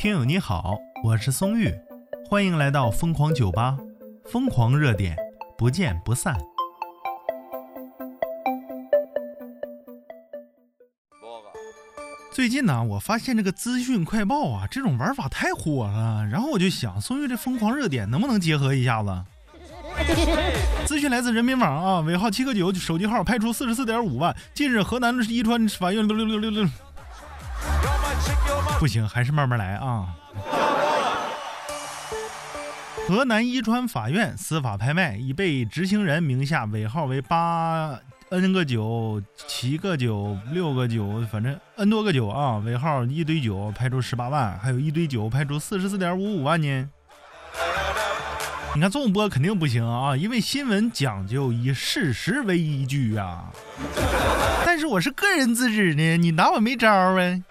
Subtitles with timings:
[0.00, 1.70] 听友你好，我是松玉，
[2.26, 3.76] 欢迎来到疯狂酒吧，
[4.24, 5.14] 疯狂热点，
[5.58, 6.34] 不见不散。
[12.32, 19.22] 最近呢，我发现这个资讯快报啊，这种玩法太火了，然后我就想，松玉这疯狂热点能不能结合一下子？
[20.86, 24.34] 资讯来自人民网啊，尾号七个九，手机号拍出四十四点五万。
[24.54, 26.66] 近日，河南的伊川法院六六六六六。
[28.78, 30.08] 不行，还是慢慢来啊！
[33.08, 37.98] 河南伊川法院司法拍卖已被执行人名下尾号为八
[38.28, 46.88] n 个九七个九六个九，反正 n 多个九啊，尾号一堆九拍出十八万，还有一堆九拍出四十四点五五万呢。
[48.72, 53.46] 你看这么播肯定不行啊，因为新闻讲究以事实为依据啊。
[54.64, 57.42] 但是我是个人自知呢，你拿我没招啊。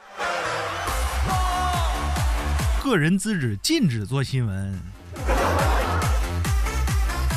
[2.89, 4.79] 个人资质禁止做新闻，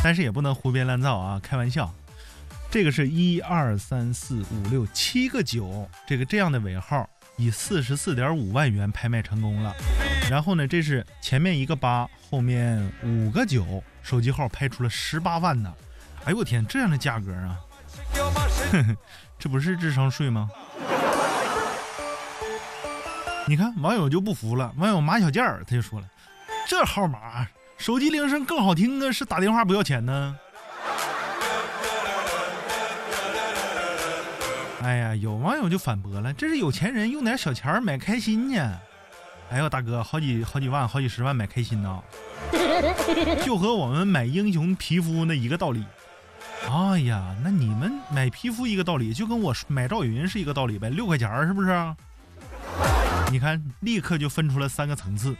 [0.03, 1.39] 但是也不能胡编乱造啊！
[1.42, 1.92] 开玩笑，
[2.70, 9.75] 这个是一二三四五六七个九，这个这样的尾号以四十四点五万元拍卖成功了。
[10.30, 15.70] 然后呢，这是前面一个八，后面五个九，手机号拍出了十八万呢！
[16.25, 17.61] 哎呦我天，这样的价格啊，
[19.39, 20.48] 这不是智商税吗？
[23.53, 26.06] 你看网友就不服了，网友马小健儿他就说了
[26.67, 30.34] ：“这号码手机铃声更好听啊，是打电话不要钱呢？”
[34.80, 38.80] 哎呀，有网友就反驳了：“这是有钱人用点小钱买开心呢。”
[39.53, 42.03] 哎呦，大哥，好几好几万、好几十万买开心呢，
[43.45, 45.84] 就和我们买英雄皮肤那一个道理。
[46.70, 51.69] 哎呀，那你们买皮肤一个道理，就跟我买赵云是一个道理呗，六块钱是不是？
[53.33, 55.34] 你看，立刻就分出了三个层次。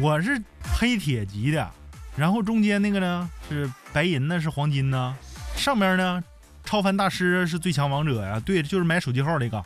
[0.00, 1.68] 我是黑铁级的，
[2.14, 5.16] 然后中间那个呢是白银呢，是黄金呢，
[5.56, 6.22] 上面呢
[6.64, 8.38] 超凡大师是最强王者呀。
[8.38, 9.58] 对，就是买手机号那个。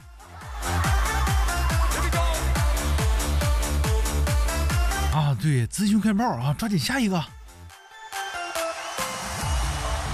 [5.12, 7.22] 啊，对，资讯快报啊，抓紧下一个。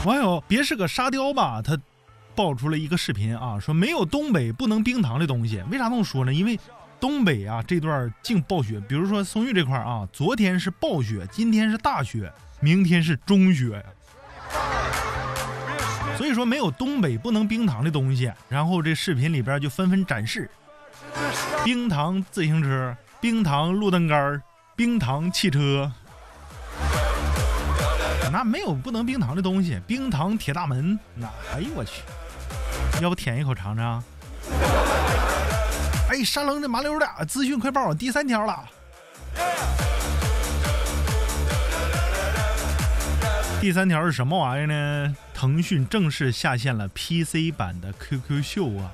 [0.04, 1.62] 网友别是个沙雕吧？
[1.62, 1.78] 他
[2.34, 5.62] 爆出了一个视频啊，说没有东北不能冰糖的东西。
[5.70, 6.34] 为啥这么说呢？
[6.34, 6.58] 因为。
[7.00, 8.80] 东北啊，这段净暴雪。
[8.88, 13.84] 比如说松玉这块啊，昨天是暴雪，今天是大雪，明天是中雪呀。
[16.16, 18.32] 所以说没有东北不能冰糖的东西。
[18.48, 20.50] 然后这视频里边就纷纷展示
[21.64, 24.42] 冰糖自行车、冰糖路灯杆、
[24.74, 25.92] 冰糖汽车。
[28.32, 30.98] 那没有不能冰糖的东西，冰糖铁大门。
[31.14, 32.02] 那哎呦我去，
[33.00, 34.02] 要不舔一口尝尝？
[36.08, 38.64] 哎，沙楞的麻溜的资讯快报第三条了。
[43.60, 45.16] 第三条是什么玩意儿呢？
[45.34, 48.90] 腾讯正式下线了 PC 版的 QQ 秀啊！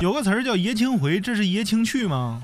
[0.00, 2.42] 有个词儿叫“爷青回”，这是爷青去吗？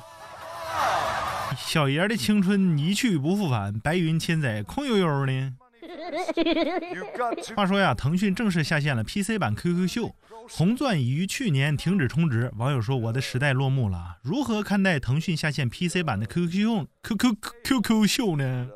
[1.57, 5.53] 小爷的青春一去不复返，白云千载空悠悠的。
[7.57, 10.15] 话说呀，腾讯正式下线了 PC 版 QQ 秀。
[10.49, 12.51] 红钻已于去年停止充值。
[12.57, 18.69] 网友说：“我的时代落幕了。”如何看待腾讯下线 PC 版的 QQ QQ QQ 秀呢？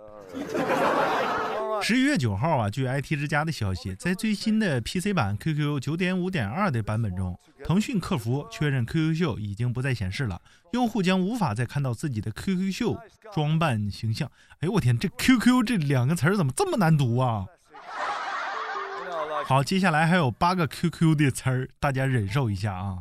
[1.89, 10.43] 十一月九号啊，据 IT 之家的消息，在最新的 PC 版 QQ 九点五点二的版本中，腾讯客服确认 QQ 秀已经不再显示了，
[10.73, 13.01] 用户将无法再看到自己的 QQ 秀
[13.33, 14.29] 装扮形象。
[14.55, 17.47] 哎呦我天，这 QQ 这两个词儿怎么这么难读啊？
[19.45, 22.99] 好，接下来还有八个 QQ 的词儿，大家忍受一下啊。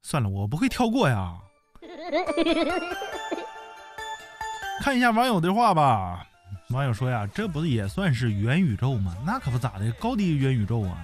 [0.00, 1.34] 算了，我不会跳过呀。
[4.80, 6.28] 看一下网友的话吧。
[6.70, 9.12] 网友说呀，这不也算是元宇宙吗？
[9.26, 10.96] 那可不咋的，高低元宇宙啊。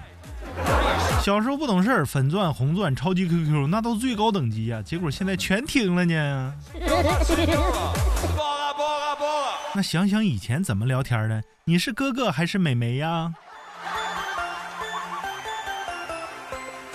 [1.21, 4.81] 小时候不懂事儿，粉钻、红钻、超级 QQ，那都最高等级呀。
[4.81, 6.53] 结果现在全停了呢。
[9.75, 11.43] 那想想以前怎么聊天的？
[11.65, 13.33] 你是哥哥还是美眉呀？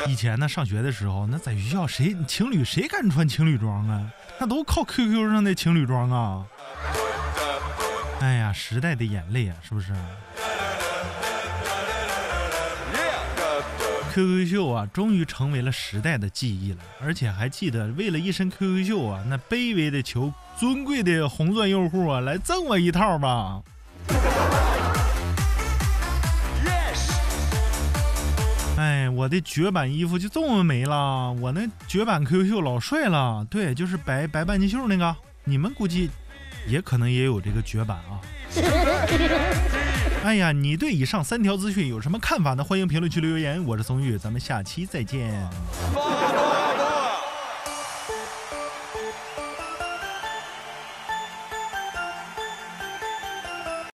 [0.06, 4.10] 以前呢，上学的时候，那在学校谁情侣谁敢穿情侣装啊？
[4.40, 6.46] 那都靠 QQ 上的情侣装啊！
[8.22, 9.92] 哎呀，时代的眼泪啊，是不是
[14.14, 20.32] ？QQ 秀啊，终于成为了时代的记忆了，而且还记得为了一身 QQ 秀啊，那卑微的求。
[20.56, 23.60] 尊贵的红钻用户啊，来赠我一套吧！
[28.76, 31.32] 哎，我的绝版衣服就这么没了。
[31.32, 35.16] 我那绝版 QQ 秀老帅了，对，就是白白半截袖那个。
[35.42, 36.08] 你们估计
[36.66, 38.20] 也可能也有这个绝版啊。
[40.24, 42.62] 哎呀，你对以上三条资讯有什么看法呢？
[42.62, 43.64] 欢迎评论区留言。
[43.64, 45.48] 我是松玉，咱们下期再见。